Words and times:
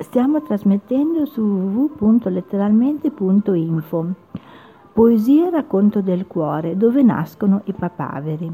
Stiamo 0.00 0.40
trasmettendo 0.40 1.26
su 1.26 1.42
www.letteralmente.info. 1.42 4.06
Poesia 4.94 5.46
e 5.46 5.50
racconto 5.50 6.00
del 6.00 6.26
cuore, 6.26 6.74
dove 6.74 7.02
nascono 7.02 7.60
i 7.64 7.74
papaveri. 7.74 8.50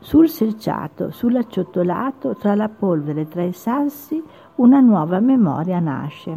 Sul 0.00 0.28
selciato, 0.28 1.12
sull'acciottolato, 1.12 2.34
tra 2.34 2.56
la 2.56 2.68
polvere, 2.68 3.28
tra 3.28 3.44
i 3.44 3.52
sassi, 3.52 4.20
una 4.56 4.80
nuova 4.80 5.20
memoria 5.20 5.78
nasce. 5.78 6.36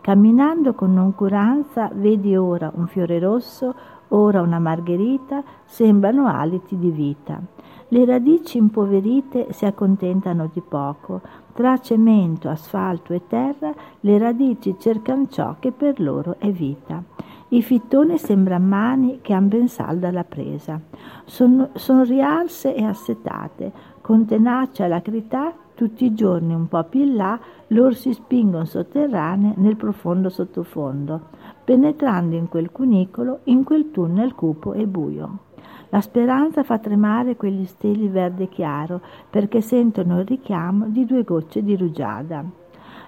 Camminando 0.00 0.72
con 0.72 0.94
noncuranza, 0.94 1.90
vedi 1.92 2.34
ora 2.34 2.72
un 2.74 2.86
fiore 2.86 3.18
rosso, 3.18 3.74
ora 4.08 4.40
una 4.40 4.58
margherita, 4.58 5.42
sembrano 5.64 6.26
aliti 6.26 6.78
di 6.78 6.90
vita. 6.90 7.38
Le 7.88 8.04
radici 8.04 8.56
impoverite 8.56 9.52
si 9.52 9.66
accontentano 9.66 10.48
di 10.52 10.62
poco, 10.62 11.20
tra 11.52 11.78
cemento, 11.78 12.48
asfalto 12.48 13.12
e 13.12 13.26
terra 13.26 13.74
le 14.00 14.16
radici 14.16 14.76
cercano 14.78 15.26
ciò 15.28 15.56
che 15.58 15.70
per 15.70 16.00
loro 16.00 16.36
è 16.38 16.50
vita. 16.50 17.02
I 17.48 17.62
fittoni 17.62 18.16
sembran 18.16 18.64
mani 18.64 19.18
che 19.20 19.34
han 19.34 19.48
ben 19.48 19.68
salda 19.68 20.10
la 20.12 20.24
presa. 20.24 20.80
Sono, 21.24 21.70
sono 21.74 22.04
rialse 22.04 22.74
e 22.74 22.84
assetate, 22.84 23.72
con 24.00 24.24
tenacia 24.24 24.84
alacrità, 24.84 25.52
tutti 25.80 26.04
i 26.04 26.12
giorni 26.12 26.52
un 26.52 26.68
po' 26.68 26.84
più 26.84 27.00
in 27.00 27.16
là, 27.16 27.40
loro 27.68 27.92
si 27.92 28.12
spingono 28.12 28.66
sotterranee 28.66 29.54
nel 29.56 29.76
profondo 29.76 30.28
sottofondo, 30.28 31.28
penetrando 31.64 32.36
in 32.36 32.50
quel 32.50 32.70
cunicolo, 32.70 33.38
in 33.44 33.64
quel 33.64 33.90
tunnel 33.90 34.34
cupo 34.34 34.74
e 34.74 34.86
buio. 34.86 35.38
La 35.88 36.02
speranza 36.02 36.64
fa 36.64 36.76
tremare 36.76 37.34
quegli 37.34 37.64
steli 37.64 38.08
verde 38.08 38.50
chiaro 38.50 39.00
perché 39.30 39.62
sentono 39.62 40.20
il 40.20 40.26
richiamo 40.26 40.84
di 40.88 41.06
due 41.06 41.24
gocce 41.24 41.62
di 41.62 41.74
rugiada. 41.76 42.44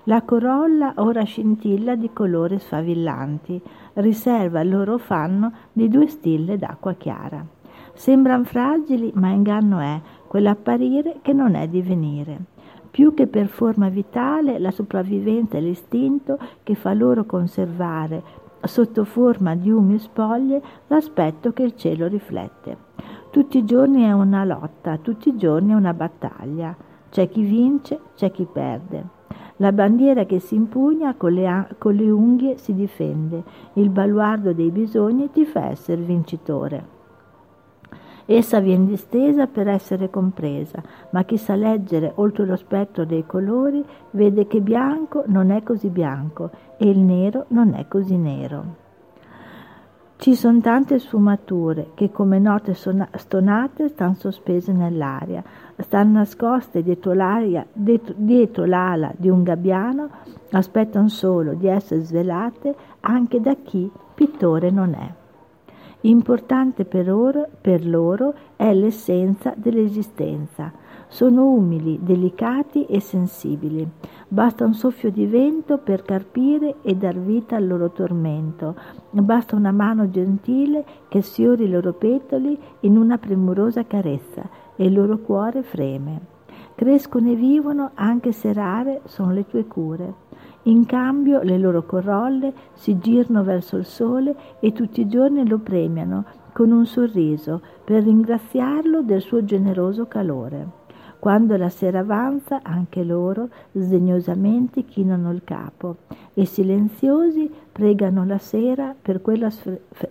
La 0.04 0.22
corolla 0.22 0.94
ora 0.96 1.24
scintilla 1.24 1.94
di 1.94 2.08
colori 2.10 2.58
sfavillanti, 2.58 3.60
riserva 3.96 4.62
il 4.62 4.70
loro 4.70 4.96
fanno 4.96 5.52
di 5.74 5.88
due 5.88 6.06
stille 6.06 6.56
d'acqua 6.56 6.94
chiara. 6.94 7.44
Sembran 7.92 8.46
fragili, 8.46 9.12
ma 9.14 9.28
inganno 9.28 9.78
è 9.78 10.00
quell'apparire 10.26 11.18
che 11.20 11.34
non 11.34 11.54
è 11.54 11.68
divenire. 11.68 12.51
Più 12.92 13.14
che 13.14 13.26
per 13.26 13.46
forma 13.46 13.88
vitale, 13.88 14.58
la 14.58 14.70
sopravvivenza 14.70 15.56
è 15.56 15.62
l'istinto 15.62 16.38
che 16.62 16.74
fa 16.74 16.92
loro 16.92 17.24
conservare 17.24 18.22
sotto 18.64 19.04
forma 19.04 19.54
di 19.54 19.70
umi 19.70 19.98
spoglie 19.98 20.60
l'aspetto 20.88 21.54
che 21.54 21.62
il 21.62 21.74
cielo 21.74 22.06
riflette. 22.06 22.76
Tutti 23.30 23.56
i 23.56 23.64
giorni 23.64 24.02
è 24.02 24.12
una 24.12 24.44
lotta, 24.44 24.98
tutti 24.98 25.30
i 25.30 25.38
giorni 25.38 25.72
è 25.72 25.74
una 25.74 25.94
battaglia. 25.94 26.76
C'è 27.08 27.30
chi 27.30 27.40
vince, 27.40 27.98
c'è 28.14 28.30
chi 28.30 28.44
perde. 28.44 29.02
La 29.56 29.72
bandiera 29.72 30.26
che 30.26 30.38
si 30.38 30.54
impugna 30.54 31.14
con 31.14 31.32
le, 31.32 31.68
con 31.78 31.94
le 31.94 32.10
unghie 32.10 32.58
si 32.58 32.74
difende, 32.74 33.42
il 33.74 33.88
baluardo 33.88 34.52
dei 34.52 34.70
bisogni 34.70 35.30
ti 35.30 35.46
fa 35.46 35.70
essere 35.70 36.02
vincitore. 36.02 37.00
Essa 38.24 38.60
viene 38.60 38.86
distesa 38.86 39.46
per 39.46 39.68
essere 39.68 40.08
compresa, 40.10 40.82
ma 41.10 41.24
chi 41.24 41.36
sa 41.36 41.54
leggere 41.54 42.12
oltre 42.16 42.46
lo 42.46 42.56
spettro 42.56 43.04
dei 43.04 43.26
colori 43.26 43.84
vede 44.10 44.46
che 44.46 44.60
bianco 44.60 45.24
non 45.26 45.50
è 45.50 45.62
così 45.62 45.88
bianco 45.88 46.50
e 46.76 46.88
il 46.88 46.98
nero 46.98 47.46
non 47.48 47.74
è 47.74 47.86
così 47.88 48.16
nero. 48.16 48.80
Ci 50.22 50.36
sono 50.36 50.60
tante 50.60 51.00
sfumature 51.00 51.90
che 51.94 52.12
come 52.12 52.38
note 52.38 52.74
stonate 52.74 53.88
stanno 53.88 54.14
sospese 54.14 54.72
nell'aria, 54.72 55.42
stanno 55.78 56.18
nascoste 56.18 56.84
dietro, 56.84 57.12
dietro, 57.72 58.14
dietro 58.16 58.64
l'ala 58.64 59.12
di 59.16 59.28
un 59.28 59.42
gabbiano, 59.42 60.08
aspettano 60.52 61.08
solo 61.08 61.54
di 61.54 61.66
essere 61.66 62.02
svelate 62.02 62.72
anche 63.00 63.40
da 63.40 63.56
chi 63.64 63.90
pittore 64.14 64.70
non 64.70 64.94
è. 64.94 65.21
Importante 66.04 66.84
per 66.84 67.06
loro, 67.06 67.46
per 67.60 67.86
loro 67.86 68.34
è 68.56 68.74
l'essenza 68.74 69.54
dell'esistenza. 69.56 70.72
Sono 71.06 71.48
umili, 71.48 72.00
delicati 72.02 72.86
e 72.86 72.98
sensibili. 72.98 73.88
Basta 74.26 74.64
un 74.64 74.74
soffio 74.74 75.12
di 75.12 75.26
vento 75.26 75.78
per 75.78 76.02
carpire 76.02 76.76
e 76.82 76.96
dar 76.96 77.16
vita 77.18 77.54
al 77.54 77.68
loro 77.68 77.90
tormento. 77.90 78.74
Basta 79.10 79.54
una 79.54 79.70
mano 79.70 80.08
gentile 80.08 80.84
che 81.08 81.22
sfiori 81.22 81.64
i 81.64 81.70
loro 81.70 81.92
petoli 81.92 82.58
in 82.80 82.96
una 82.96 83.18
premurosa 83.18 83.84
carezza 83.84 84.48
e 84.74 84.86
il 84.86 84.94
loro 84.94 85.18
cuore 85.18 85.62
freme. 85.62 86.20
Crescono 86.74 87.30
e 87.30 87.36
vivono 87.36 87.90
anche 87.94 88.32
se 88.32 88.52
rare 88.52 89.02
sono 89.04 89.30
le 89.30 89.46
tue 89.46 89.66
cure. 89.66 90.21
In 90.64 90.86
cambio 90.86 91.42
le 91.42 91.58
loro 91.58 91.84
corolle 91.84 92.52
si 92.74 92.98
girano 92.98 93.42
verso 93.42 93.76
il 93.76 93.84
sole 93.84 94.34
e 94.60 94.72
tutti 94.72 95.00
i 95.00 95.08
giorni 95.08 95.46
lo 95.46 95.58
premiano 95.58 96.24
con 96.52 96.70
un 96.70 96.86
sorriso 96.86 97.60
per 97.84 98.04
ringraziarlo 98.04 99.02
del 99.02 99.20
suo 99.20 99.44
generoso 99.44 100.06
calore. 100.06 100.80
Quando 101.18 101.56
la 101.56 101.68
sera 101.68 102.00
avanza, 102.00 102.60
anche 102.62 103.04
loro 103.04 103.48
sdegnosamente 103.72 104.84
chinano 104.84 105.30
il 105.30 105.42
capo 105.44 105.96
e 106.34 106.44
silenziosi 106.44 107.48
pregano 107.70 108.24
la 108.24 108.38
sera 108.38 108.94
per 109.00 109.22
quella, 109.22 109.50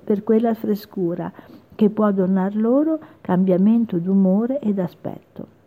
per 0.04 0.24
quella 0.24 0.54
frescura 0.54 1.32
che 1.76 1.90
può 1.90 2.12
donar 2.12 2.56
loro 2.56 3.00
cambiamento 3.20 3.98
d'umore 3.98 4.60
ed 4.60 4.80
aspetto. 4.80 5.60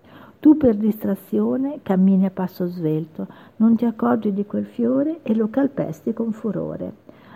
Tu 0.45 0.59
per 0.59 0.75
distrazione 0.77 1.79
cammini 1.83 2.27
a 2.27 2.31
passo 2.31 2.67
svelto, 2.67 3.27
non 3.57 3.77
ti 3.77 3.87
accorgi 3.87 4.31
di 4.31 4.45
quel 4.45 4.67
fiore 4.67 5.21
e 5.23 5.35
lo 5.35 5.49
calpesti 5.49 6.13
con 6.13 6.33
furore. 6.33 6.93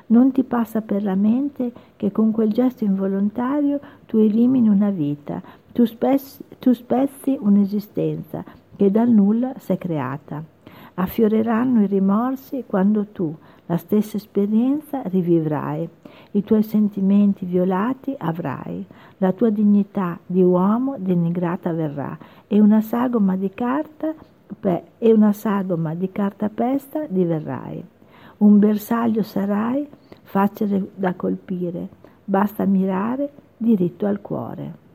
Non 0.08 0.30
ti 0.30 0.42
passa 0.42 0.82
per 0.82 1.02
la 1.02 1.14
mente 1.14 1.72
che 1.96 2.12
con 2.12 2.32
quel 2.32 2.52
gesto 2.52 2.84
involontario 2.84 3.80
tu 4.04 4.18
elimini 4.18 4.68
una 4.68 4.90
vita, 4.90 5.40
tu 5.72 5.86
spezzi, 5.86 6.44
tu 6.58 6.74
spezzi 6.74 7.34
un'esistenza 7.40 8.44
che 8.76 8.90
dal 8.90 9.08
nulla 9.08 9.54
sei 9.56 9.78
creata. 9.78 10.44
Affioreranno 10.92 11.84
i 11.84 11.86
rimorsi 11.86 12.64
quando 12.66 13.06
tu, 13.06 13.34
la 13.68 13.76
stessa 13.76 14.16
esperienza, 14.16 15.02
rivivrai. 15.04 15.86
I 16.30 16.42
tuoi 16.42 16.62
sentimenti 16.62 17.44
violati 17.44 18.14
avrai. 18.16 18.84
La 19.18 19.32
tua 19.32 19.50
dignità 19.50 20.18
di 20.24 20.42
uomo 20.42 20.96
denigrata 20.98 21.70
verrà. 21.72 22.16
E 22.46 22.60
una 22.60 22.80
sagoma 22.80 23.36
di 23.36 23.50
carta, 23.52 24.14
e 24.98 25.12
una 25.12 25.32
sagoma 25.34 25.94
di 25.94 26.10
carta 26.10 26.48
pesta 26.48 27.04
diverrai. 27.06 27.84
Un 28.38 28.58
bersaglio 28.58 29.22
sarai, 29.22 29.86
facile 30.22 30.90
da 30.94 31.14
colpire. 31.14 31.88
Basta 32.24 32.64
mirare 32.64 33.30
diritto 33.58 34.06
al 34.06 34.22
cuore. 34.22 34.87